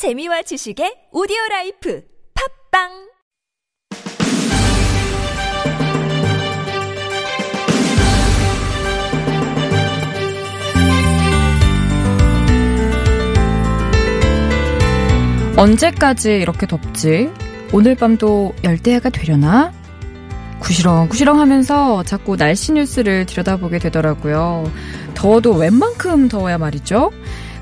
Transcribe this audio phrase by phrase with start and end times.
[0.00, 2.02] 재미와 지식의 오디오 라이프
[2.72, 2.88] 팟빵
[15.58, 17.30] 언제까지 이렇게 덥지?
[17.74, 19.70] 오늘 밤도 열대야가 되려나?
[20.60, 24.64] 구시렁구시렁 하면서 자꾸 날씨 뉴스를 들여다보게 되더라고요.
[25.12, 27.10] 더워도 웬만큼 더워야 말이죠.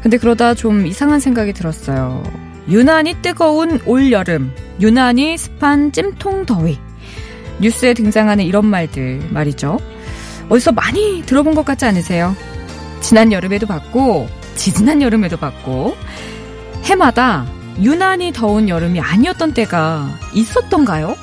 [0.03, 2.23] 근데 그러다 좀 이상한 생각이 들었어요.
[2.69, 6.79] 유난히 뜨거운 올여름, 유난히 습한 찜통 더위.
[7.61, 9.79] 뉴스에 등장하는 이런 말들 말이죠.
[10.49, 12.35] 어디서 많이 들어본 것 같지 않으세요?
[13.01, 15.97] 지난 여름에도 봤고, 지지난 여름에도 봤고,
[16.85, 17.47] 해마다
[17.81, 21.17] 유난히 더운 여름이 아니었던 때가 있었던가요?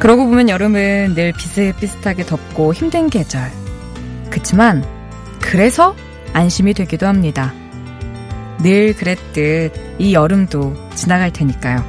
[0.00, 3.50] 그러고 보면 여름은 늘 비슷비슷하게 덥고 힘든 계절.
[4.30, 4.84] 그치만,
[5.40, 5.94] 그래서
[6.34, 7.54] 안심이 되기도 합니다.
[8.62, 11.82] 늘 그랬듯 이 여름도 지나갈 테니까요.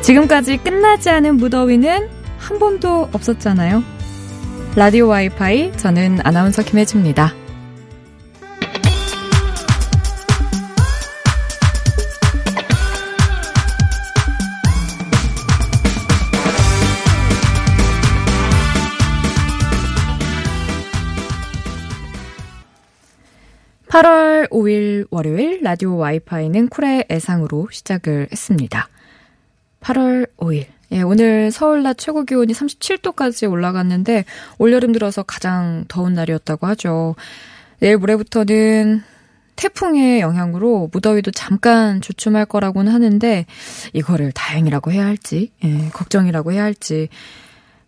[0.00, 3.82] 지금까지 끝나지 않은 무더위는 한 번도 없었잖아요.
[4.76, 7.43] 라디오 와이파이 저는 아나운서 김혜주입니다.
[23.94, 28.88] 8월 5일 월요일 라디오 와이파이는 쿨의 애상으로 시작을 했습니다.
[29.82, 30.66] 8월 5일.
[30.90, 34.24] 예, 오늘 서울 낮 최고 기온이 37도까지 올라갔는데
[34.58, 37.14] 올여름 들어서 가장 더운 날이었다고 하죠.
[37.78, 39.02] 내일 모레부터는
[39.54, 43.46] 태풍의 영향으로 무더위도 잠깐 주춤할 거라고는 하는데
[43.92, 47.10] 이거를 다행이라고 해야 할지, 예, 걱정이라고 해야 할지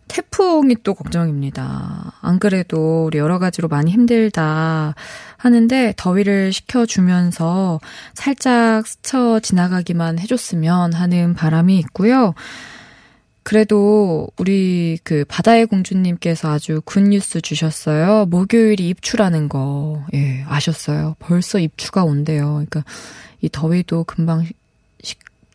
[0.07, 2.13] 태풍이 또 걱정입니다.
[2.21, 4.95] 안 그래도 우리 여러 가지로 많이 힘들다
[5.37, 7.79] 하는데 더위를 식혀주면서
[8.13, 12.33] 살짝 스쳐 지나가기만 해줬으면 하는 바람이 있고요.
[13.43, 18.25] 그래도 우리 그 바다의 공주님께서 아주 굿뉴스 주셨어요.
[18.25, 20.03] 목요일이 입추라는 거.
[20.13, 21.15] 예, 아셨어요.
[21.19, 22.65] 벌써 입추가 온대요.
[22.67, 22.83] 그러니까
[23.39, 24.43] 이 더위도 금방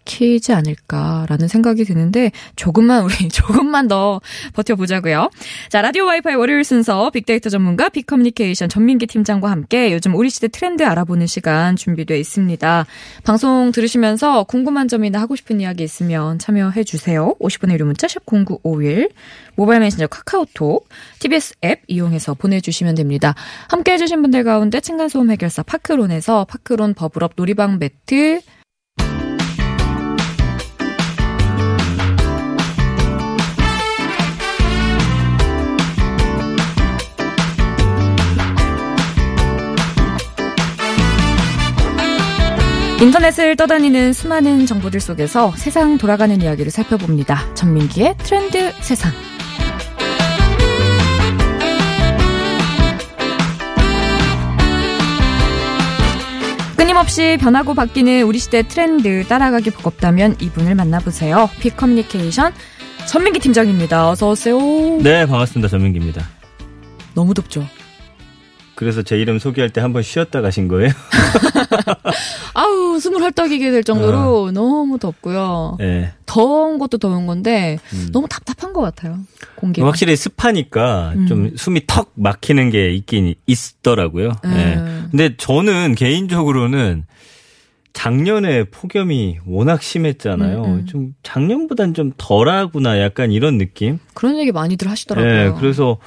[0.05, 4.21] 키지 않을까라는 생각이 드는데 조금만 우리 조금만 더
[4.55, 5.31] 버텨보자고요.
[5.69, 10.83] 자 라디오 와이파이 월요일 순서 빅데이터 전문가 빅커뮤니케이션 전민기 팀장과 함께 요즘 우리 시대 트렌드
[10.83, 12.87] 알아보는 시간 준비되어 있습니다.
[13.25, 17.35] 방송 들으시면서 궁금한 점이나 하고 싶은 이야기 있으면 참여해 주세요.
[17.41, 19.11] 50원의 유료 문자 샵 #0951
[19.55, 23.35] 모바일 메신저 카카오톡 TBS 앱 이용해서 보내주시면 됩니다.
[23.69, 28.41] 함께 해 주신 분들 가운데 층간소음 해결사 파크론에서 파크론 버블업 놀이방 매트
[43.03, 47.53] 인터넷을 떠다니는 수많은 정보들 속에서 세상 돌아가는 이야기를 살펴봅니다.
[47.55, 49.11] 전민기의 트렌드 세상.
[56.77, 61.51] 끊임없이 변하고 바뀌는 우리 시대 트렌드 따라가기 버겁다면 이분을 만나보세요.
[61.59, 62.53] 빅 커뮤니케이션
[63.09, 64.11] 전민기 팀장입니다.
[64.11, 64.57] 어서 오세요.
[65.03, 65.67] 네, 반갑습니다.
[65.67, 66.25] 전민기입니다.
[67.15, 67.67] 너무 덥죠?
[68.75, 70.91] 그래서 제 이름 소개할 때 한 번 쉬었다 가신 거예요?
[72.55, 74.51] 아우, 숨을 헐떡이게 될 정도로 어.
[74.53, 75.77] 너무 덥고요.
[75.79, 76.13] 네.
[76.27, 78.09] 더운 것도 더운 건데 음.
[78.13, 79.19] 너무 답답한 것 같아요.
[79.55, 79.87] 공기가.
[79.87, 81.27] 확실히 습하니까 음.
[81.27, 84.33] 좀 숨이 턱 막히는 게 있긴 있더라고요.
[84.45, 84.51] 네.
[84.77, 85.03] 네.
[85.11, 87.05] 근데 저는 개인적으로는
[87.93, 90.65] 작년에 폭염이 워낙 심했잖아요.
[90.65, 90.87] 음, 음.
[90.87, 93.99] 좀 작년보단 좀 덜하구나 약간 이런 느낌?
[94.15, 95.33] 그런 얘기 많이들 하시더라고요.
[95.53, 95.99] 네, 그래서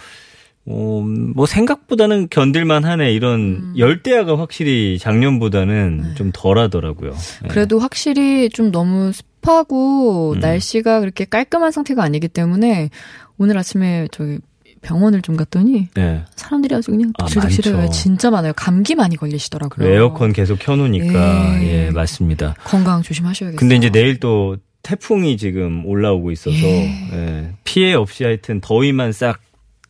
[0.67, 1.03] 어,
[1.35, 3.13] 뭐 생각보다는 견딜만 하네.
[3.13, 3.73] 이런 음.
[3.77, 6.13] 열대야가 확실히 작년보다는 네.
[6.15, 7.11] 좀 덜하더라고요.
[7.11, 7.47] 네.
[7.49, 10.39] 그래도 확실히 좀 너무 습하고 음.
[10.39, 12.89] 날씨가 그렇게 깔끔한 상태가 아니기 때문에
[13.37, 14.39] 오늘 아침에 저기
[14.81, 16.23] 병원을 좀 갔더니 네.
[16.35, 17.77] 사람들이 아주 그냥 득실득실해요.
[17.77, 18.53] 아, 진짜 많아요.
[18.55, 19.87] 감기 많이 걸리시더라고요.
[19.87, 22.55] 에어컨 계속 켜놓으니까 예, 예 맞습니다.
[22.63, 23.57] 건강 조심하셔야겠어요.
[23.57, 27.09] 근데 이제 내일 또 태풍이 지금 올라오고 있어서 예.
[27.13, 29.40] 예, 피해 없이 하여튼 더위만 싹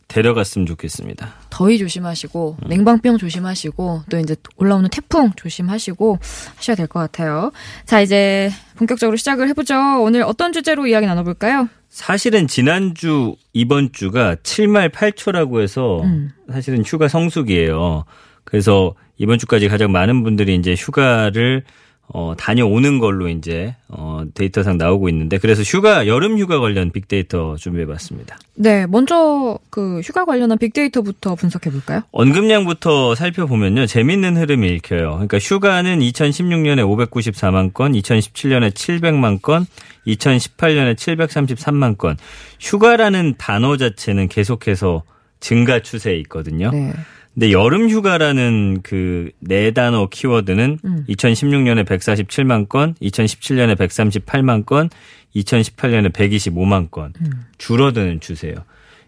[0.07, 1.33] 데려갔으면 좋겠습니다.
[1.49, 2.69] 더위 조심하시고 음.
[2.69, 6.19] 냉방병 조심하시고 또 이제 올라오는 태풍 조심하시고
[6.55, 7.51] 하셔야 될 것 같아요.
[7.85, 9.75] 자 이제 본격적으로 시작을 해보죠.
[10.01, 11.67] 오늘 어떤 주제로 이야기 나눠볼까요?
[11.89, 16.31] 사실은 지난주 이번 주가 7말 8초라고 해서 음.
[16.51, 18.05] 사실은 휴가 성수기예요.
[18.43, 21.63] 그래서 이번 주까지 가장 많은 분들이 이제 휴가를
[22.07, 27.85] 어, 다녀오는 걸로 이제, 어, 데이터상 나오고 있는데, 그래서 휴가, 여름 휴가 관련 빅데이터 준비해
[27.85, 28.37] 봤습니다.
[28.53, 32.01] 네, 먼저 그 휴가 관련한 빅데이터부터 분석해 볼까요?
[32.11, 35.11] 언급량부터 살펴보면요, 재밌는 흐름이 읽혀요.
[35.13, 39.65] 그러니까 휴가는 2016년에 594만 건, 2017년에 700만 건,
[40.07, 42.17] 2018년에 733만 건.
[42.59, 45.03] 휴가라는 단어 자체는 계속해서
[45.39, 46.69] 증가 추세에 있거든요.
[46.71, 46.93] 네.
[47.35, 51.05] 근데 여름 휴가라는 그 네 단어 키워드는 음.
[51.07, 54.89] 2016년에 147만 건, 2017년에 138만 건,
[55.35, 57.29] 2018년에 125만 건 음.
[57.57, 58.55] 줄어드는 추세예요.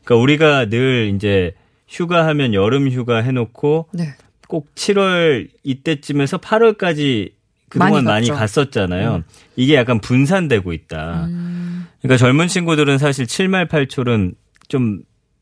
[0.03, 1.53] 그러니까 우리가 늘 이제
[1.87, 4.09] 휴가하면 여름 휴가 해놓고 네.
[4.47, 7.31] 꼭 7월 이때쯤에서 8월까지
[7.69, 8.29] 그동안 많이 많이.
[8.29, 9.23] 갔었잖아요.
[9.55, 11.25] 이게 약간 분산되고 있다.
[11.27, 11.87] 음.
[12.01, 14.35] 그러니까 젊은 친구들은 사실 7말 8촐은
[14.67, 14.99] 좀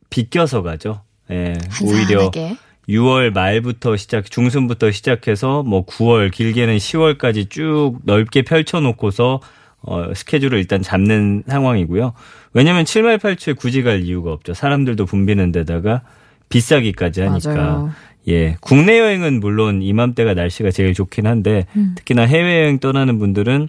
[0.10, 1.02] 비껴서 가죠.
[1.32, 1.54] 예.
[1.84, 2.58] 오히려 한산하게.
[2.90, 9.40] 6월 말부터 시작, 중순부터 시작해서 뭐 9월, 길게는 10월까지 쭉 넓게 펼쳐놓고서
[9.82, 12.14] 어, 스케줄을 일단 잡는 상황이고요.
[12.54, 14.54] 왜냐면 7말 8초에 굳이 갈 이유가 없죠.
[14.54, 16.02] 사람들도 붐비는 데다가
[16.50, 17.54] 비싸기까지 하니까.
[17.54, 17.92] 맞아요.
[18.28, 18.58] 예.
[18.62, 21.94] 국내 여행은 물론 이맘때가 날씨가 제일 좋긴 한데 음.
[21.96, 23.68] 특히나 해외여행 떠나는 분들은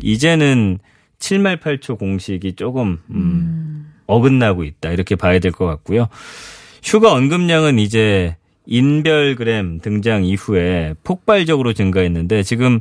[0.00, 0.78] 이제는
[1.18, 4.90] 7말 8초 공식이 조금 음, 어긋나고 있다.
[4.90, 6.08] 이렇게 봐야 될 것 같고요.
[6.84, 8.36] 휴가 언급량은 이제
[8.66, 12.80] 인별그램 등장 이후에 폭발적으로 증가했는데 지금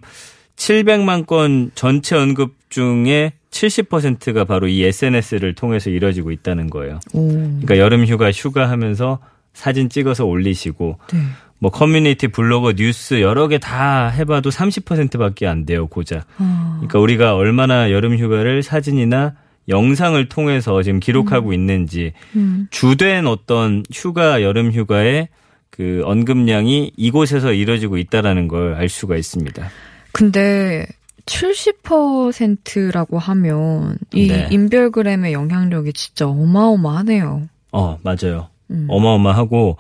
[0.56, 7.00] 700만 건 전체 언급 중에 70%가 바로 이 SNS를 통해서 이뤄지고 있다는 거예요.
[7.14, 7.28] 오.
[7.30, 9.20] 그러니까 여름 휴가 휴가하면서
[9.54, 11.20] 사진 찍어서 올리시고 네.
[11.60, 16.26] 뭐 커뮤니티 블로그 뉴스 여러 개 다 해봐도 30%밖에 안 돼요 고작.
[16.38, 16.74] 어.
[16.80, 19.36] 그러니까 우리가 얼마나 여름 휴가를 사진이나
[19.70, 22.68] 영상을 통해서 지금 기록하고 있는지 음.
[22.72, 25.30] 주된 어떤 휴가 여름 휴가의
[25.76, 29.70] 그 언급량이 이곳에서 이뤄지고 있다라는 걸 알 수가 있습니다.
[30.14, 30.86] 근데
[31.26, 34.48] 70%라고 하면 이 네.
[34.52, 37.48] 인별그램의 영향력이 진짜 어마어마하네요.
[37.72, 38.50] 어 맞아요.
[38.72, 38.86] 음.
[38.90, 39.78] 어마어마하고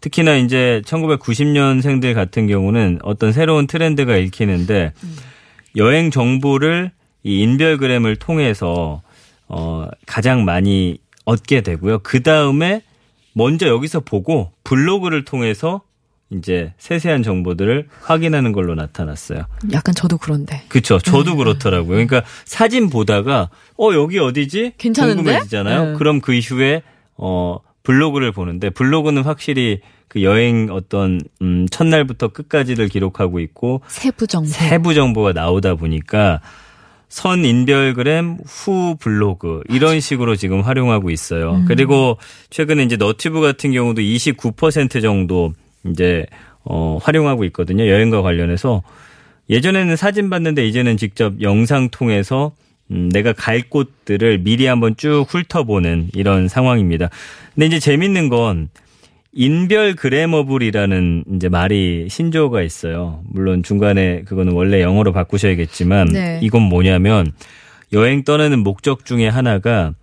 [0.00, 4.92] 특히나 이제 1990년생들 같은 경우는 어떤 새로운 트렌드가 읽히는데
[5.76, 6.90] 여행 정보를
[7.22, 9.02] 이 인별그램을 통해서
[9.48, 12.00] 어 가장 많이 얻게 되고요.
[12.02, 12.82] 그 다음에
[13.38, 15.82] 먼저 여기서 보고 블로그를 통해서
[16.30, 19.46] 이제 세세한 정보들을 확인하는 걸로 나타났어요.
[19.72, 20.62] 약간 저도 그런데.
[20.68, 20.98] 그렇죠.
[20.98, 21.92] 저도 그렇더라고요.
[21.92, 23.48] 그러니까 사진 보다가
[23.78, 24.72] 어 여기 어디지?
[24.76, 25.22] 괜찮은데?
[25.22, 25.84] 궁금해지잖아요.
[25.92, 25.98] 네.
[25.98, 26.82] 그럼 그 이후에
[27.16, 34.48] 어 블로그를 보는데 블로그는 확실히 그 여행 어떤 음 첫날부터 끝까지를 기록하고 있고 세부 정보.
[34.48, 36.40] 세부 정보가 나오다 보니까
[37.08, 41.56] 선 인별그램 후 블로그 이런 식으로 지금 활용하고 있어요.
[41.56, 41.64] 음.
[41.66, 42.18] 그리고
[42.50, 45.52] 최근에 이제 너튜브 같은 경우도 29% 정도
[45.86, 46.26] 이제
[46.64, 47.86] 어 활용하고 있거든요.
[47.88, 48.82] 여행과 관련해서
[49.48, 52.52] 예전에는 사진 봤는데 이제는 직접 영상 통해서
[52.90, 57.10] 음, 내가 갈 곳들을 미리 한번 쭉 훑어보는 이런 상황입니다.
[57.54, 58.68] 근데 이제 재밌는 건
[59.38, 63.22] 인별 그래머블이라는 이제 말이 신조어가 있어요.
[63.30, 66.40] 물론 중간에 그거는 원래 영어로 바꾸셔야겠지만 네.
[66.42, 67.30] 이건 뭐냐면
[67.92, 69.94] 여행 떠나는 목적 중에 하나가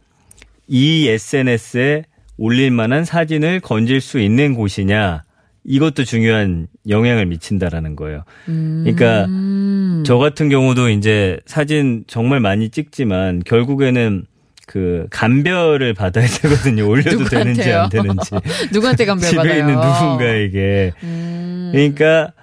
[0.70, 2.06] 이 SNS에
[2.38, 5.24] 올릴 만한 사진을 건질 수 있는 곳이냐
[5.66, 8.24] 이것도 중요한 영향을 미친다라는 거예요.
[8.46, 10.04] 그러니까 음.
[10.06, 14.28] 저 같은 경우도 이제 사진 정말 많이 찍지만 결국에는
[14.66, 16.88] 그 감별을 받아야 되거든요.
[16.88, 17.82] 올려도 되는지 누구한테요?
[17.82, 18.32] 안 되는지.
[18.74, 19.60] 누구한테 감별 집에 받아요?
[19.60, 20.92] 있는 누군가에게.
[21.04, 21.70] 음.
[21.72, 22.34] 그러니까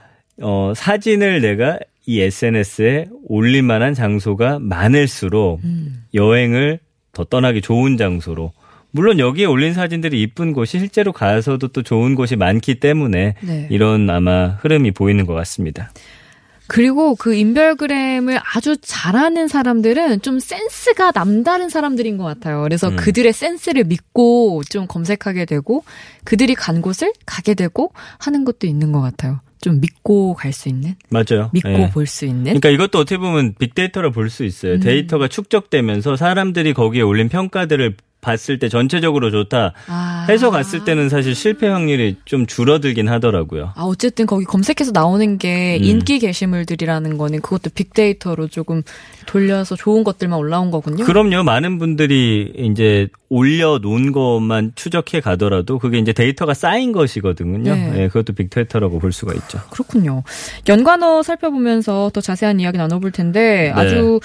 [0.40, 6.05] 어 사진을 내가 이 SNS에 올릴 만한 장소가 많을수록 음.
[6.14, 6.79] 여행을
[7.12, 8.52] 더 떠나기 좋은 장소로
[8.91, 13.67] 물론 여기에 올린 사진들이 이쁜 곳이 실제로 가서도 또 좋은 곳이 많기 때문에 네.
[13.70, 15.91] 이런 아마 흐름이 보이는 것 같습니다.
[16.69, 22.62] 그리고 그 인별그램을 아주 잘하는 사람들은 좀 센스가 남다른 사람들인 것 같아요.
[22.62, 22.96] 그래서 음.
[22.96, 25.84] 그들의 센스를 믿고 좀 검색하게 되고
[26.24, 29.40] 그들이 간 곳을 가게 되고 하는 것도 있는 것 같아요.
[29.60, 31.48] 좀 믿고 갈 수 있는, 맞아요.
[31.52, 31.90] 믿고 예.
[31.90, 32.44] 볼수 있는.
[32.44, 34.46] 그러니까 이것도 어떻게 보면 빅데이터로 볼수 음.
[34.48, 34.81] 있어요.
[34.81, 40.26] 데이터가 축적되면서 사람들이 거기에 올린 평가들을 봤을 때 전체적으로 좋다 아.
[40.29, 43.72] 해서 갔을 때는 사실 실패 확률이 좀 줄어들긴 하더라고요.
[43.74, 45.84] 아, 어쨌든 거기 검색해서 나오는 게 음.
[45.84, 48.82] 인기 게시물들이라는 거는 그것도 빅데이터로 조금
[49.26, 51.05] 돌려서 좋은 것들만 올라온 거군요.
[51.05, 51.43] 그럼요.
[51.43, 57.74] 많은 분들이 이제 올려놓은 것만 추적해 가더라도 그게 이제 데이터가 쌓인 것이거든요.
[57.74, 57.93] 네.
[57.96, 59.58] 예, 그것도 빅데이터라고 볼 수가 있죠.
[59.70, 60.22] 그렇군요.
[60.69, 63.81] 연관어 살펴보면서 더 자세한 이야기 나눠볼 텐데 네.
[63.81, 64.20] 아주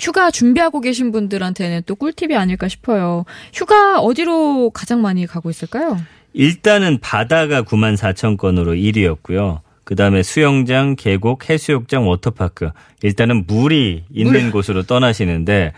[0.00, 3.24] 휴가 준비하고 계신 분들한테는 또 꿀팁이 아닐까 싶어요.
[3.52, 5.98] 휴가 어디로 가장 많이 가고 있을까요?
[6.32, 9.60] 일단은 바다가 9만 4천 건으로 1위였고요.
[9.84, 12.70] 그 다음에 수영장, 계곡, 해수욕장, 워터파크.
[13.02, 14.50] 일단은 물이 있는 물.
[14.52, 15.72] 곳으로 떠나시는데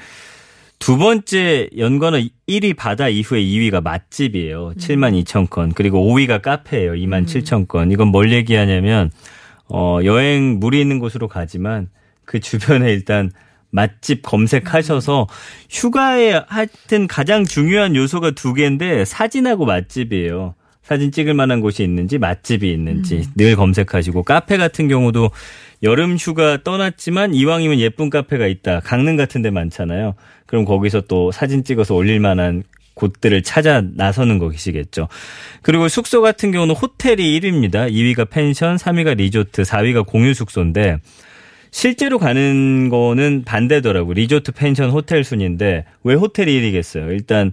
[0.78, 4.74] 두 번째 연관은 1위 바다 이후에 2위가 맛집이에요.
[4.76, 5.22] 7만 음.
[5.22, 5.72] 2천 건.
[5.72, 6.92] 그리고 5위가 카페예요.
[6.92, 7.26] 2만 음.
[7.26, 7.90] 7천 건.
[7.90, 9.10] 이건 뭘 얘기하냐면
[9.68, 11.88] 어 여행 물이 있는 곳으로 가지만
[12.24, 13.30] 그 주변에 일단
[13.72, 15.26] 맛집 검색하셔서
[15.68, 20.54] 휴가에 하여튼 가장 중요한 요소가 두 개인데 사진하고 맛집이에요.
[20.82, 23.24] 사진 찍을 만한 곳이 있는지 맛집이 있는지 음.
[23.36, 25.30] 늘 검색하시고 카페 같은 경우도
[25.82, 28.80] 여름 휴가 떠났지만 이왕이면 예쁜 카페가 있다.
[28.80, 30.14] 강릉 같은 데 많잖아요.
[30.46, 32.62] 그럼 거기서 또 사진 찍어서 올릴 만한
[32.94, 35.08] 곳들을 찾아 나서는 것이시겠죠.
[35.62, 37.90] 그리고 숙소 같은 경우는 호텔이 1위입니다.
[37.90, 40.98] 2위가 펜션, 3위가 리조트, 4위가 공유 숙소인데
[41.72, 44.12] 실제로 가는 거는 반대더라고.
[44.12, 47.08] 리조트, 펜션, 호텔 순인데 왜 호텔이 1위겠어요?
[47.10, 47.50] 일단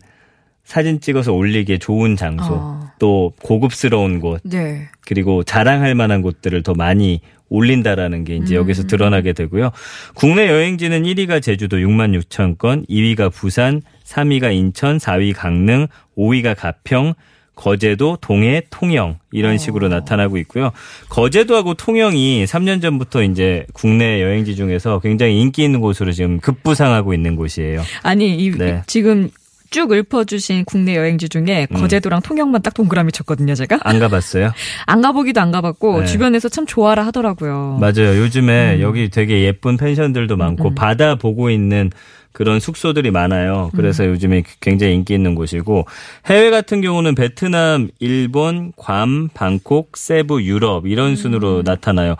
[0.63, 2.91] 사진 찍어서 올리기에 좋은 장소, 어.
[2.99, 4.87] 또 고급스러운 곳, 네.
[5.01, 8.87] 그리고 자랑할 만한 곳들을 더 많이 올린다라는 게 이제 여기서 음.
[8.87, 9.71] 드러나게 되고요.
[10.13, 17.15] 국내 여행지는 1위가 제주도 6만 6천 건, 2위가 부산, 3위가 인천, 4위 강릉, 5위가 가평,
[17.59, 19.57] 거제도, 동해, 통영 이런 어.
[19.57, 19.89] 식으로 어.
[19.89, 20.71] 나타나고 있고요.
[21.09, 27.35] 거제도하고 통영이 3년 전부터 이제 국내 여행지 중에서 굉장히 인기 있는 곳으로 지금 급부상하고 있는
[27.35, 27.81] 곳이에요.
[28.01, 28.81] 아니 이, 네.
[28.87, 29.29] 지금
[29.71, 31.77] 쭉 읊어주신 국내 여행지 중에 음.
[31.77, 33.79] 거제도랑 통영만 딱 동그라미 쳤거든요, 제가.
[33.81, 34.51] 안 가봤어요?
[34.87, 36.05] 안 가보기도 안 가봤고, 네.
[36.05, 37.77] 주변에서 참 좋아라 하더라고요.
[37.79, 38.17] 맞아요.
[38.19, 38.81] 요즘에 음.
[38.81, 40.75] 여기 되게 예쁜 펜션들도 많고, 음.
[40.75, 41.91] 바다 보고 있는
[42.31, 43.71] 그런 숙소들이 많아요.
[43.75, 44.11] 그래서 음.
[44.11, 45.85] 요즘에 굉장히 인기 있는 곳이고
[46.27, 51.63] 해외 같은 경우는 베트남, 일본, 괌, 방콕, 세부, 유럽 이런 순으로 음.
[51.63, 52.15] 나타나요.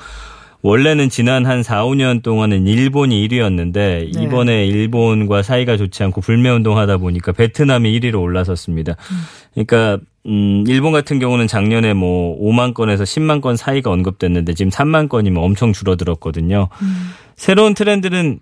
[0.62, 4.12] 원래는 지난 한 4, 5년 동안은 일본이 1위였는데 네.
[4.22, 8.96] 이번에 일본과 사이가 좋지 않고 불매 운동하다 보니까 베트남이 1위로 올라섰습니다.
[9.12, 9.18] 음.
[9.54, 15.08] 그러니까 음 일본 같은 경우는 작년에 뭐 5만 건에서 10만 건 사이가 언급됐는데 지금 3만
[15.08, 16.68] 건이면 엄청 줄어들었거든요.
[16.82, 17.10] 음.
[17.38, 18.40] 새로운 트렌드는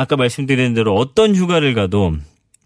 [0.00, 2.14] 아까 말씀드린 대로 어떤 휴가를 가도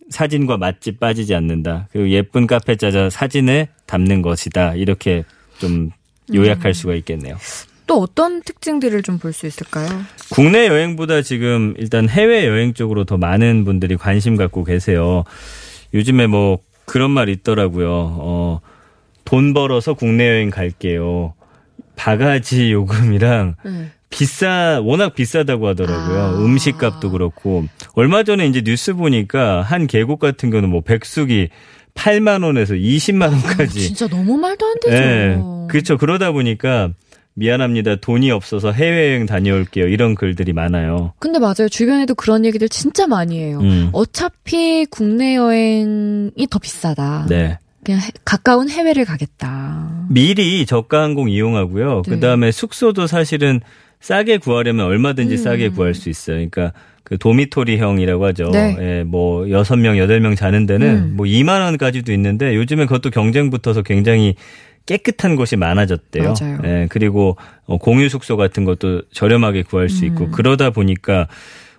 [0.08, 1.88] 사진과 맛집 빠지지 않는다.
[1.90, 4.76] 그리고 예쁜 카페 짜자 사진에 담는 것이다.
[4.76, 5.24] 이렇게
[5.58, 5.90] 좀
[6.32, 6.72] 요약할 음.
[6.72, 7.36] 수가 있겠네요.
[7.88, 9.88] 또 어떤 특징들을 좀 볼 수 있을까요?
[10.30, 15.24] 국내 여행보다 지금 일단 해외 여행 쪽으로 더 많은 분들이 관심 갖고 계세요.
[15.92, 17.88] 요즘에 뭐 그런 말 있더라고요.
[17.90, 18.60] 어,
[19.24, 21.34] 돈 벌어서 국내 여행 갈게요.
[21.96, 23.90] 바가지 요금이랑 네.
[24.14, 26.18] 비싸 워낙 비싸다고 하더라고요.
[26.18, 26.38] 아.
[26.38, 31.48] 음식값도 그렇고 얼마 전에 이제 뉴스 보니까 한 계곡 같은 경우는 뭐 백숙이
[31.94, 33.62] 8만 원에서 20만 원까지.
[33.62, 34.96] 아, 진짜 너무 말도 안 되죠.
[34.96, 35.98] 네, 그렇죠.
[35.98, 36.90] 그러다 보니까
[37.34, 37.96] 미안합니다.
[37.96, 39.88] 돈이 없어서 해외여행 다녀올게요.
[39.88, 41.12] 이런 글들이 많아요.
[41.18, 41.68] 근데 맞아요.
[41.68, 43.58] 주변에도 그런 얘기들 진짜 많이 해요.
[43.62, 43.90] 음.
[43.92, 47.26] 어차피 국내 여행이 더 비싸다.
[47.28, 47.58] 네.
[47.84, 50.06] 그냥 가까운 해외를 가겠다.
[50.08, 52.02] 미리 저가 항공 이용하고요.
[52.06, 52.10] 네.
[52.10, 53.60] 그 다음에 숙소도 사실은
[54.04, 55.36] 싸게 구하려면 얼마든지 음.
[55.38, 56.36] 싸게 구할 수 있어요.
[56.36, 58.50] 그러니까 그 도미토리형이라고 하죠.
[58.50, 58.76] 네.
[58.78, 61.16] 예, 뭐 6명, 8명 자는 데는 음.
[61.16, 64.34] 뭐 2만 원까지도 있는데 요즘에 그것도 경쟁 붙어서 굉장히
[64.84, 66.34] 깨끗한 곳이 많아졌대요.
[66.38, 66.58] 맞아요.
[66.64, 70.30] 예, 그리고 어, 공유 숙소 같은 것도 저렴하게 구할 수 있고 음.
[70.32, 71.26] 그러다 보니까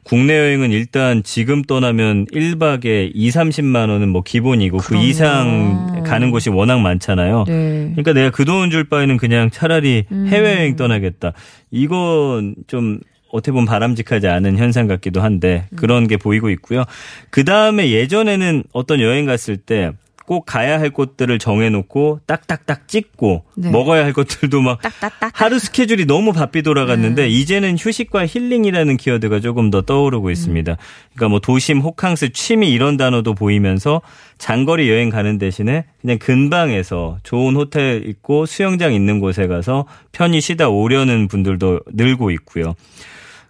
[0.06, 5.04] 국내 여행은 일단 지금 떠나면 1박에 2, 30만 원은 뭐 기본이고 그 그럼요.
[5.04, 7.46] 그 이상 가는 곳이 워낙 많잖아요.
[7.48, 7.88] 네.
[7.96, 10.28] 그러니까 내가 그 돈 줄 바에는 그냥 차라리 음.
[10.30, 11.34] 해외여행 떠나겠다.
[11.72, 13.00] 이건 좀
[13.32, 16.84] 어떻게 보면 바람직하지 않은 현상 같기도 한데 그런 게 보이고 있고요.
[17.32, 19.92] 그 다음에 예전에는 어떤 여행 갔을 때
[20.26, 23.70] 꼭 가야 할 곳들을 정해놓고 딱딱딱 찍고 네.
[23.70, 25.32] 먹어야 할 것들도 막 딱딱딱.
[25.34, 27.30] 하루 스케줄이 너무 바삐 돌아갔는데 음.
[27.30, 30.72] 이제는 휴식과 힐링이라는 키워드가 조금 더 떠오르고 있습니다.
[30.72, 30.78] 음.
[31.14, 34.02] 그러니까 뭐 도심, 호캉스, 취미 이런 단어도 보이면서
[34.38, 40.70] 장거리 여행 가는 대신에 그냥 근방에서 좋은 호텔 있고 수영장 있는 곳에 가서 편히 쉬다
[40.70, 42.76] 오려는 분들도 늘고 있고요.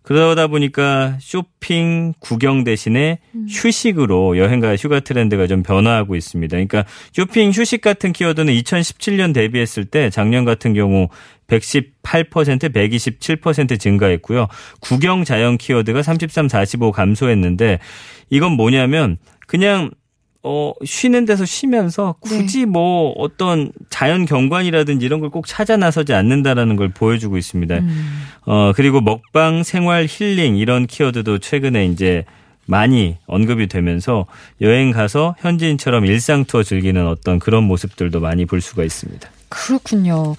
[0.05, 3.47] 그러다 보니까 쇼핑, 구경 대신에 음.
[3.49, 6.51] 휴식으로 여행과 휴가 트렌드가 좀 변화하고 있습니다.
[6.51, 11.09] 그러니까 쇼핑, 휴식 같은 키워드는 2017년 대비했을 때 작년 같은 경우
[11.47, 14.47] 118%, 127% 증가했고요.
[14.79, 17.79] 구경 자연 키워드가 33, 45 감소했는데
[18.29, 19.89] 이건 뭐냐면 그냥
[20.47, 22.65] 어, 쉬는 데서 쉬면서 굳이 네.
[22.65, 27.75] 뭐 어떤 자연 경관이라든지 이런 걸 꼭 찾아 나서지 않는다라는 걸 보여주고 있습니다.
[27.79, 28.21] 음.
[28.45, 32.23] 어, 그리고 먹방, 생활, 힐링 이런 키워드도 최근에 이제
[32.67, 34.25] 많이 언급이 되면서
[34.61, 39.29] 여행 가서 현지인처럼 일상 투어 즐기는 어떤 그런 모습들도 많이 볼 수가 있습니다.
[39.49, 40.35] 그렇군요.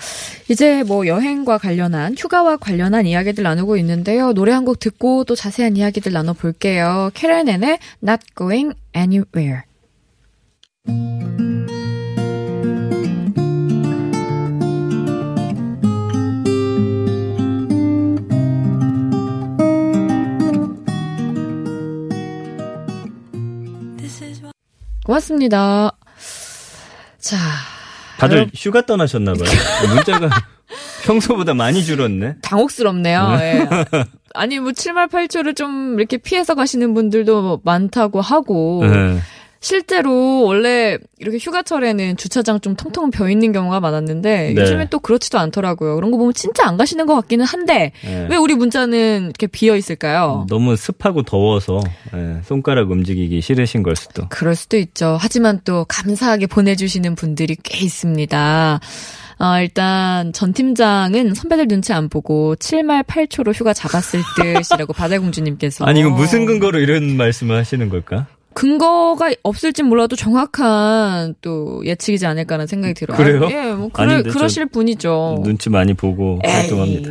[0.48, 4.32] 이제 뭐 여행과 관련한 휴가와 관련한 이야기들 나누고 있는데요.
[4.32, 7.10] 노래 한 곡 듣고 또 자세한 이야기들 나눠볼게요.
[7.14, 9.62] 캐런앤의 Not Going Anywhere.
[25.06, 25.92] 고맙습니다.
[27.18, 27.36] 자.
[28.18, 28.50] 다들 여러...
[28.54, 29.44] 휴가 떠나셨나봐요.
[29.94, 30.30] 문자가
[31.04, 32.36] 평소보다 많이 줄었네.
[32.42, 33.36] 당혹스럽네요.
[33.36, 33.68] 네.
[33.94, 34.04] 예.
[34.34, 38.84] 아니, 뭐, 7말 8초를 좀 이렇게 피해서 가시는 분들도 많다고 하고.
[38.84, 39.20] 네.
[39.60, 44.60] 실제로 원래 이렇게 휴가철에는 주차장 좀 텅텅 비어 있는 경우가 많았는데 네.
[44.60, 45.96] 요즘엔 또 그렇지도 않더라고요.
[45.96, 48.26] 그런 거 보면 진짜 안 가시는 것 같기는 한데 네.
[48.30, 50.46] 왜 우리 문자는 이렇게 비어 있을까요?
[50.48, 51.80] 너무 습하고 더워서
[52.14, 54.26] 예, 손가락 움직이기 싫으신 걸 수도.
[54.28, 55.16] 그럴 수도 있죠.
[55.20, 58.80] 하지만 또 감사하게 보내주시는 분들이 꽤 있습니다.
[59.38, 66.00] 어, 일단 전 팀장은 선배들 눈치 안 보고 7말 8초로 휴가 잡았을 듯이라고 바다공주님께서 아니
[66.00, 68.26] 이거 무슨 근거로 이런 말씀을 하시는 걸까?
[68.56, 73.18] 근거가 없을진 몰라도 정확한 또 예측이지 않을까라는 생각이 들어요.
[73.18, 73.44] 그래요?
[73.44, 75.42] 아, 예, 뭐 그러, 아닌데, 저 그러실 분이죠.
[75.44, 77.10] 눈치 많이 보고 활동합니다.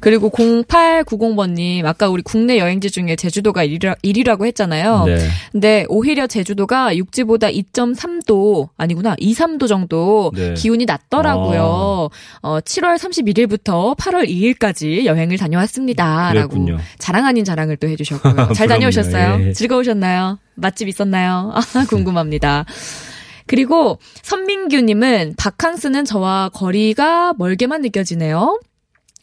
[0.00, 5.04] 그리고 0890번님, 아까 우리 국내 여행지 중에 제주도가 1위라, 1위라 고 했잖아요.
[5.06, 5.18] 네.
[5.52, 10.54] 근데 오히려 제주도가 육지보다 2.3도, 아니구나, 2, 3도 정도 네.
[10.54, 12.10] 기온이 낮더라고요.
[12.42, 16.32] 어, 7월 31일부터 8월 2일까지 여행을 다녀왔습니다.
[16.32, 16.78] 라고 그랬군요.
[16.98, 18.52] 자랑 아닌 자랑을 또 해주셨고요.
[18.54, 18.66] 잘.
[18.66, 19.46] 다녀오셨어요?
[19.46, 19.52] 예.
[19.52, 20.38] 즐거우셨나요?
[20.54, 21.52] 맛집 있었나요?
[21.54, 22.64] 아, 궁금합니다.
[23.46, 28.58] 그리고 선민규님은 바캉스는 저와 거리가 멀게만 느껴지네요.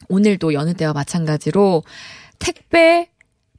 [0.08, 1.82] 오늘도 여느 때와 마찬가지로
[2.38, 3.08] 택배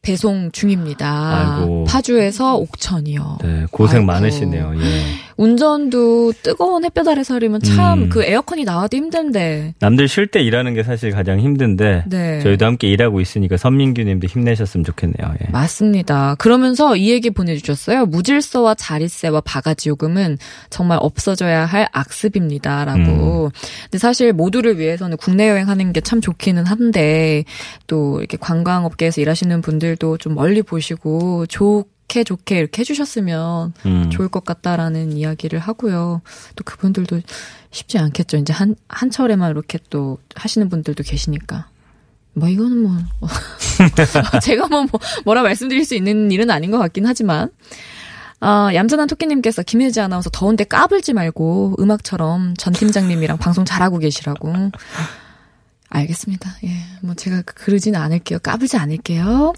[0.01, 1.57] 배송 중입니다.
[1.61, 1.83] 아이고.
[1.85, 3.37] 파주에서 옥천이요.
[3.41, 4.05] 네, 고생 아이고.
[4.07, 4.73] 많으시네요.
[4.79, 5.01] 예.
[5.37, 8.09] 운전도 뜨거운 햇볕 아래 서리면 참 음.
[8.09, 9.75] 그 에어컨이 나와도 힘든데.
[9.79, 12.39] 남들 쉴 때 일하는 게 사실 가장 힘든데 네.
[12.39, 15.33] 저희도 함께 일하고 있으니까 선민규님도 힘내셨으면 좋겠네요.
[15.41, 15.51] 예.
[15.51, 16.35] 맞습니다.
[16.35, 18.05] 그러면서 이 얘기 보내주셨어요.
[18.05, 20.37] 무질서와 자릿세와 바가지 요금은
[20.69, 23.51] 정말 없어져야 할 악습입니다라고.
[23.83, 27.43] 근데 사실 모두를 위해서는 국내 여행하는 게 참 좋기는 한데
[27.87, 34.09] 또 이렇게 관광업계에서 일하시는 분들도 좀 멀리 보시고 좋 게 좋게 이렇게 해주셨으면 음.
[34.11, 36.21] 좋을 것 같다라는 이야기를 하고요.
[36.55, 37.19] 또 그분들도
[37.71, 38.37] 쉽지 않겠죠.
[38.37, 41.67] 이제 한 한 철에만 이렇게 또 하시는 분들도 계시니까.
[42.33, 42.97] 뭐 이거는 뭐
[44.43, 47.49] 제가 뭐, 뭐 뭐라 말씀드릴 수 있는 일은 아닌 것 같긴 하지만
[48.41, 54.53] 아, 얌전한 토끼님께서 김혜지 아나운서 더운데 까불지 말고 음악처럼 전 팀장님이랑 방송 잘하고 계시라고.
[55.89, 56.49] 알겠습니다.
[56.65, 56.69] 예,
[57.01, 58.39] 뭐 제가 그러진 않을게요.
[58.39, 59.53] 까불지 않을게요.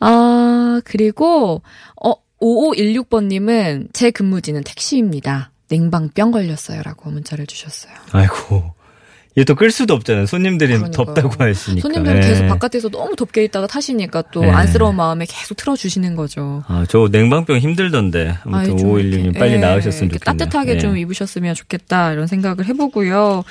[0.00, 1.62] 아, 그리고
[2.02, 5.50] 어 5516번님은 제 근무지는 택시입니다.
[5.68, 7.92] 냉방병 걸렸어요 라고 문자를 주셨어요.
[8.12, 8.74] 아이고.
[9.34, 10.24] 이게 또 끌 수도 없잖아요.
[10.24, 11.04] 손님들이 그러니까요.
[11.04, 11.82] 덥다고 하시니까.
[11.82, 12.26] 손님들은 예.
[12.28, 14.50] 계속 바깥에서 너무 덥게 있다가 타시니까 또 네.
[14.50, 16.62] 안쓰러운 마음에 계속 틀어주시는 거죠.
[16.68, 18.38] 아, 저 냉방병 힘들던데.
[18.44, 20.38] 아무튼 아이, 좀 5516님 이렇게, 빨리 예, 나으셨으면 이렇게 좋겠네요.
[20.38, 20.78] 따뜻하게 예.
[20.78, 23.44] 좀 입으셨으면 좋겠다 이런 생각을 해보고요.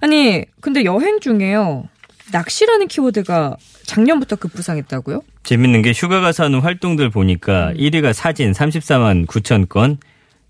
[0.00, 1.84] 아니 근데 여행 중에요
[2.32, 5.22] 낚시라는 키워드가 작년부터 급부상했다고요?
[5.44, 7.74] 재밌는 게 휴가 가서 하는 활동들 보니까 음.
[7.76, 9.98] 1위가 사진 34만 9천 건.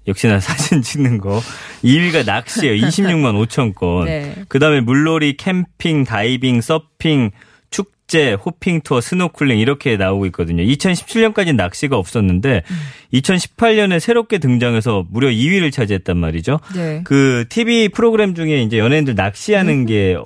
[0.08, 1.40] 역시나 사진 찍는 거.
[1.82, 2.86] 2위가 낚시예요.
[2.86, 4.04] 26만 5천 건.
[4.06, 4.34] 네.
[4.48, 7.30] 그다음에 물놀이, 캠핑, 다이빙, 서핑,
[7.70, 10.62] 축제, hopping tour, 스노클링 이렇게 나오고 있거든요.
[10.62, 12.76] 2017년까지는 낚시가 없었는데 음.
[13.14, 16.60] 2018년에 새롭게 등장해서 무려 2위를 차지했단 말이죠.
[16.74, 17.00] 네.
[17.04, 19.86] 그 TV 프로그램 중에 이제 연예인들 낚시하는 음.
[19.86, 20.16] 게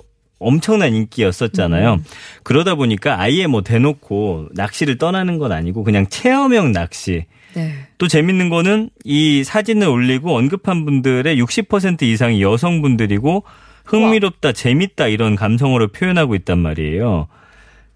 [0.41, 2.01] 엄청난 인기였었잖아요.
[2.43, 7.27] 그러다 보니까 아예 뭐 대놓고 낚시를 떠나는 건 아니고 그냥 체험형 낚시.
[7.55, 7.73] 네.
[7.99, 13.45] 또 재밌는 거는 이 사진을 올리고 언급한 분들의 60% 이상이 여성분들이고
[13.85, 17.29] 흥미롭다, 재밌다 이런 감성으로 표현하고 있단 말이에요.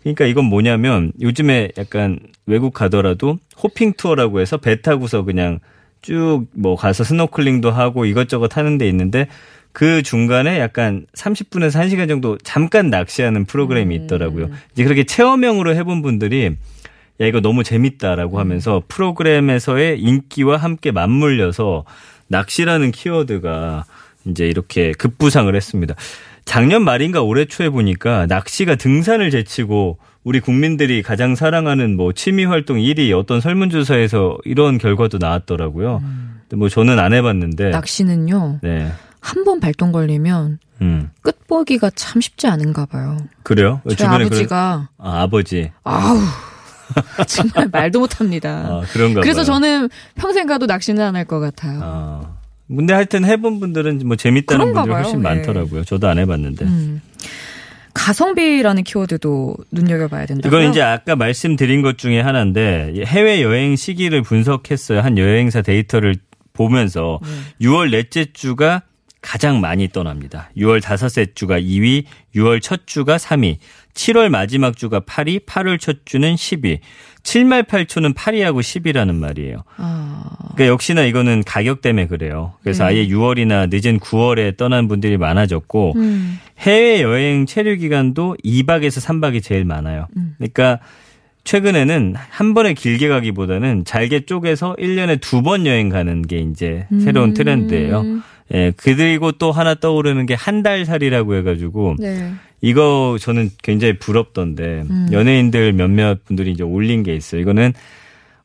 [0.03, 5.61] 그러니까 이건 뭐냐면 요즘에 약간 외국 가더라도 hopping tour라고 해서 배 타고서 그냥
[6.03, 9.29] 쭉 뭐 가서 스노클링도 하고 이것저것 하는 데 있는데
[9.75, 14.49] 그 중간에 약간 30분에서 1시간 정도 잠깐 낚시하는 프로그램이 있더라고요.
[14.73, 16.57] 이제 그렇게 체험형으로 해본 분들이
[17.21, 21.85] 야 이거 너무 재밌다라고 하면서 프로그램에서의 인기와 함께 맞물려서
[22.29, 23.85] 낚시라는 키워드가
[24.27, 25.97] 이제 이렇게 급부상을 했습니다.
[26.45, 32.79] 작년 말인가 올해 초에 보니까 낚시가 등산을 제치고 우리 국민들이 가장 사랑하는 뭐 취미 활동
[32.79, 36.01] 1위 어떤 설문조사에서 이런 결과도 나왔더라고요.
[36.43, 37.71] 근데 뭐 저는 안 해봤는데.
[37.71, 38.93] 낚시는요 네.
[39.25, 41.11] 한 번 발동 걸리면 음.
[41.23, 43.17] 끝보기가 참 쉽지 않은가 봐요.
[43.43, 43.81] 그래요?
[43.97, 45.71] 저희 아버지가 그런, 아, 아버지.
[45.83, 46.19] 아우
[47.27, 48.51] 정말 말도 못합니다.
[48.69, 49.45] 아, 그런가 그래서 봐요.
[49.47, 51.81] 저는 평생 가도 낚시는 안 할 것 같아요.
[51.83, 52.35] 아.
[52.69, 55.19] 근데 하여튼 해본 분들은 뭐 재밌다는 분들이 훨씬.
[55.19, 55.23] 예.
[55.23, 55.85] 많더라고요.
[55.85, 56.65] 저도 안 해봤는데.
[56.65, 57.01] 음.
[57.95, 60.49] 가성비라는 키워드도 눈여겨봐야 된다.
[60.49, 65.01] 이건 이제 아까 말씀드린 것 중에 하나인데 해외 여행 시기를 분석했어요.
[65.01, 66.17] 한 여행사 데이터를
[66.53, 67.45] 보면서 음.
[67.61, 68.83] 6월 넷째 주가
[69.25, 70.51] 가장 많이 떠납니다.
[70.59, 72.05] 6월 다섯째 주가 2위,
[72.37, 73.57] 6월 첫 주가 3위,
[73.95, 76.81] 7월 마지막 주가 8위, 8월 첫 주는 10위.
[77.23, 79.65] 7말 8초는 8위하고 10위라는 말이에요.
[79.79, 80.25] 아.
[80.55, 82.53] 그러니까 역시나 이거는 가격 때문에 그래요.
[82.63, 82.91] 그래서 네.
[82.91, 86.39] 아예 6월이나 늦은 9월에 떠난 분들이 많아졌고 음.
[86.59, 90.07] 해외 여행 체류 기간도 2박에서 3박이 제일 많아요.
[90.19, 90.35] 음.
[90.37, 90.81] 그러니까
[91.45, 97.31] 최근에는 한 번에 길게 가기보다는 잘게 쪼개서 1년에 두 번 여행 가는 게 이제 새로운
[97.31, 97.35] 음.
[97.35, 98.05] 트렌드예요.
[98.55, 102.33] 예, 그리고 또 하나 떠오르는 게 한 달 살이라고 해가지고 네.
[102.63, 105.09] 이거 저는 굉장히 부럽던데 음.
[105.13, 107.41] 연예인들 몇몇 분들이 이제 올린 게 있어요.
[107.41, 107.73] 이거는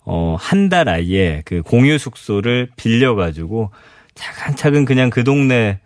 [0.05, 3.69] 어, 한 달 아예 그 공유 숙소를 빌려가지고
[4.15, 5.79] 차근차근 그냥 그 동네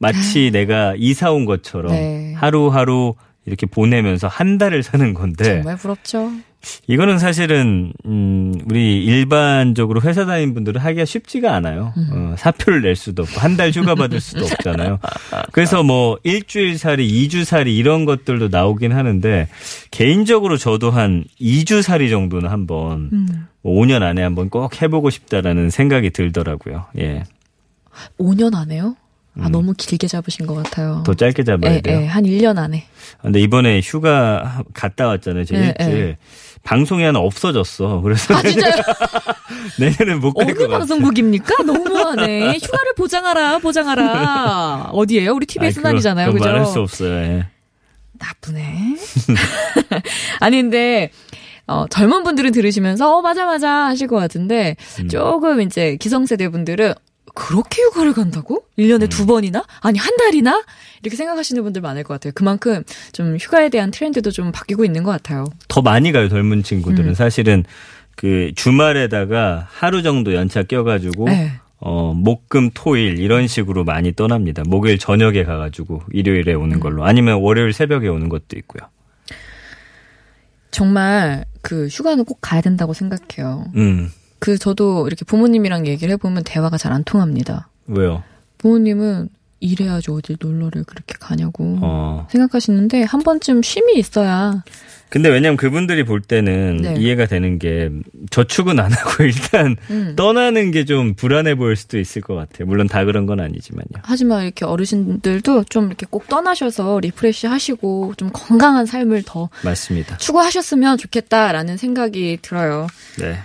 [0.00, 1.94] 마치 내가 이사 온 것처럼 아.
[1.94, 2.34] 네.
[2.36, 6.32] 하루하루 이렇게 보내면서 한 달을 사는 건데 정말 부럽죠.
[6.86, 11.92] 이거는 사실은 음 우리 일반적으로 회사 다니는 분들은 하기가 쉽지가 않아요.
[11.96, 12.08] 음.
[12.12, 14.98] 어, 사표를 낼 수도 없고 한 달 휴가 받을 수도 없잖아요.
[15.52, 19.48] 그래서 뭐 일주일 살이, 이주 살이 이런 것들도 나오긴 하는데
[19.90, 23.46] 개인적으로 저도 한 2주 살이 정도는 한번 음.
[23.62, 26.84] 뭐 5년 안에 한번 꼭 해보고 싶다라는 생각이 들더라고요.
[26.98, 27.24] 예.
[28.18, 28.94] 5년 안에요?
[29.38, 29.52] 아, 음.
[29.52, 31.02] 너무 길게 잡으신 것 같아요.
[31.04, 32.00] 더 짧게 잡아야 예, 돼요.
[32.02, 32.86] 예, 한 1년 안에.
[33.20, 35.44] 근데 이번에 휴가 갔다 왔잖아요.
[35.44, 36.16] 제 예, 일주일.
[36.66, 38.00] 방송이 하나 없어졌어.
[38.00, 38.72] 그래서 아, 진짜요?
[39.78, 40.78] 내년에 못갈것 어느.
[40.78, 41.62] 방송국입니까?
[41.62, 42.58] 너무하네.
[42.62, 44.90] 휴가를 보장하라, 보장하라.
[44.92, 45.32] 어디예요?
[45.32, 46.26] 우리 TBS 아이, 그거- 난이잖아요.
[46.32, 46.50] 그거 그죠?
[46.50, 47.12] 말할 수 없어요.
[47.14, 47.46] 예.
[48.18, 48.96] 나쁘네.
[50.40, 51.10] 아니, 근데,
[51.66, 55.08] 어, 젊은 분들은 들으시면서, 어, 맞아, 맞아 하실 것 같은데, 음.
[55.08, 56.94] 조금 이제 기성세대 분들은,
[57.36, 58.64] 그렇게 휴가를 간다고?
[58.78, 59.08] 1년에 음.
[59.08, 59.62] 두 번이나?
[59.80, 60.64] 아니, 한 달이나?
[61.02, 62.32] 이렇게 생각하시는 분들 많을 것 같아요.
[62.34, 65.44] 그만큼 좀 휴가에 대한 트렌드도 좀 바뀌고 있는 것 같아요.
[65.68, 66.28] 더 많이 가요.
[66.30, 67.14] 젊은 친구들은 음.
[67.14, 67.64] 사실은
[68.16, 71.52] 그 주말에다가 하루 정도 연차 껴가지고 네.
[71.78, 74.62] 어 목 금 토일 이런 식으로 많이 떠납니다.
[74.66, 76.62] 목요일 저녁에 가가지고 일요일에 음.
[76.62, 78.88] 오는 걸로 아니면 월요일 새벽에 오는 것도 있고요.
[80.70, 83.66] 정말 그 휴가는 꼭 가야 된다고 생각해요.
[83.76, 84.10] 음
[84.46, 87.68] 그 저도 이렇게 부모님이랑 얘기를 해보면 대화가 잘 안 통합니다.
[87.88, 88.22] 왜요?
[88.58, 89.28] 부모님은
[89.58, 94.62] 이래야지 어딜 놀러를 그렇게 가냐고 어 생각하시는데 한 번쯤 쉼이 있어야
[95.08, 96.94] 근데 왜냐면 그분들이 볼 때는 네.
[96.96, 97.90] 이해가 되는 게
[98.30, 100.12] 저축은 안 하고 일단 음.
[100.14, 102.68] 떠나는 게 좀 불안해 보일 수도 있을 것 같아요.
[102.68, 104.02] 물론 다 그런 건 아니지만요.
[104.04, 110.16] 하지만 이렇게 어르신들도 좀 이렇게 꼭 떠나셔서 refresh 하시고 좀 건강한 삶을 더 맞습니다.
[110.18, 112.86] 추구하셨으면 좋겠다라는 생각이 들어요.
[113.18, 113.38] 네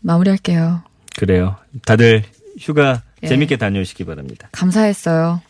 [0.00, 0.82] 마무리할게요.
[1.16, 1.56] 그래요.
[1.84, 2.22] 다들
[2.58, 3.26] 휴가 예.
[3.28, 4.48] 재밌게 다녀오시기 바랍니다.
[4.52, 5.40] 감사했어요.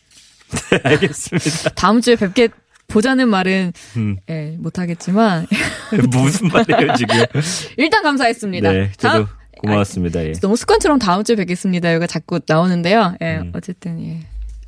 [0.85, 1.71] 알겠습니다.
[1.75, 2.49] 다음 주에 뵙게
[2.89, 4.17] 보자는 말은 음.
[4.31, 5.47] 예, 못하겠지만
[6.11, 7.17] 무슨 말이에요 지금?
[7.77, 8.73] 일단 감사했습니다.
[8.73, 9.27] 네, 저도 다음-
[9.59, 10.25] 고마웠습니다.
[10.25, 10.33] 예.
[10.35, 11.91] 너무 습관처럼 다음 주에 뵙겠습니다.
[11.91, 13.17] 이가 자꾸 나오는데요.
[13.21, 13.53] 예, 음.
[13.55, 14.21] 어쨌든 예.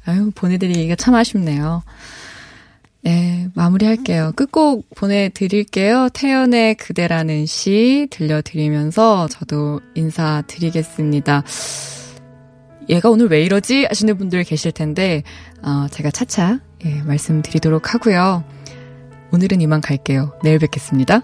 [0.04, 1.82] 아유 보내드리기가 참 아쉽네요.
[3.06, 4.32] 예, 마무리할게요.
[4.36, 6.10] 끝곡 보내드릴게요.
[6.12, 11.42] 태연의 그대라는 시 들려드리면서 저도 인사드리겠습니다.
[12.90, 13.86] 얘가 오늘 왜 이러지?
[13.86, 15.22] 하시는 분들 계실 텐데,
[15.62, 18.44] 어, 제가 차차, 예, 말씀드리도록 하고요.
[19.32, 20.38] 오늘은 이만 갈게요.
[20.42, 21.22] 내일 뵙겠습니다.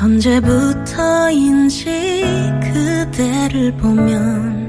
[0.00, 1.84] 언제부터인지
[2.62, 4.67] 그대를 보면